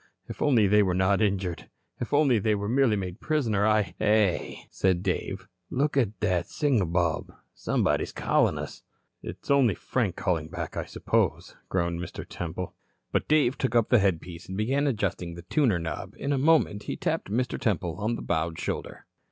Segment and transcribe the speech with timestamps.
[0.27, 1.69] If only they were not injured.
[1.99, 6.87] If only they were merely made prisoner, I" "Hey," said Dave, "look at that signal
[6.87, 7.31] bulb.
[7.53, 8.81] Somebody's calling us."
[9.21, 12.25] "It's only Frank, calling back, I suppose," groaned Mr.
[12.27, 12.73] Temple.
[13.11, 16.15] But Dave took up a headpiece and began adjusting the tuner knob.
[16.17, 17.59] In a moment he tapped Mr.
[17.59, 19.05] Temple on the bowed shoulder.